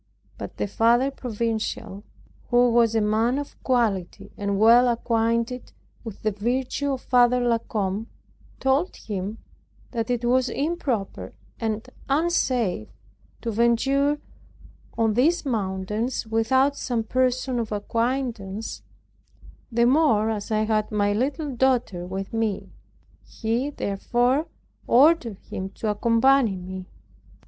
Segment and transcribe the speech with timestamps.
[0.39, 2.03] But the Father Provincial,
[2.49, 7.59] who was a man of quality, and well acquainted with the virtue of Father La
[7.59, 8.07] Combe,
[8.59, 9.37] told him,
[9.91, 12.87] that it was improper and unsafe
[13.41, 14.19] to venture
[14.97, 18.81] on these mountains, without some person of acquaintance;
[19.71, 22.71] the more as I had my little daughter with me.
[23.21, 24.47] He therefore
[24.87, 26.87] ordered him to accompany me.